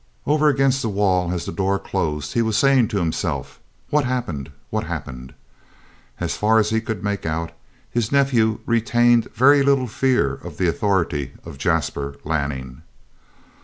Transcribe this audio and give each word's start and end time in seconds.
Over 0.25 0.47
against 0.47 0.81
the 0.81 0.89
wall 0.89 1.31
as 1.31 1.45
the 1.45 1.51
door 1.51 1.77
closed 1.77 2.33
he 2.33 2.41
was 2.41 2.57
saying 2.57 2.87
to 2.87 2.97
himself: 2.97 3.59
"What's 3.91 4.07
happened? 4.07 4.49
What's 4.71 4.87
happened?" 4.87 5.35
As 6.19 6.35
far 6.35 6.57
as 6.57 6.71
he 6.71 6.81
could 6.81 7.03
make 7.03 7.23
out 7.23 7.51
his 7.91 8.11
nephew 8.11 8.61
retained 8.65 9.25
very 9.31 9.61
little 9.61 9.85
fear 9.87 10.33
of 10.33 10.57
the 10.57 10.67
authority 10.67 11.33
of 11.45 11.59
Jasper 11.59 12.15
Lanning. 12.23 12.81